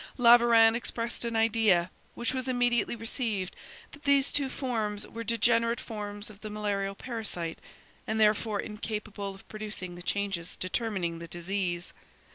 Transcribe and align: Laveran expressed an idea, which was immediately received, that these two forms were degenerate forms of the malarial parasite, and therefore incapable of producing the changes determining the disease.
Laveran 0.17 0.73
expressed 0.73 1.23
an 1.25 1.35
idea, 1.35 1.91
which 2.15 2.33
was 2.33 2.47
immediately 2.47 2.95
received, 2.95 3.55
that 3.91 4.01
these 4.03 4.31
two 4.31 4.49
forms 4.49 5.07
were 5.07 5.23
degenerate 5.23 5.79
forms 5.79 6.27
of 6.31 6.41
the 6.41 6.49
malarial 6.49 6.95
parasite, 6.95 7.59
and 8.07 8.19
therefore 8.19 8.59
incapable 8.59 9.35
of 9.35 9.47
producing 9.47 9.93
the 9.93 10.01
changes 10.01 10.55
determining 10.57 11.19
the 11.19 11.27
disease. 11.27 11.93